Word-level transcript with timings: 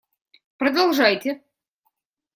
Продолжайте! 0.57 1.31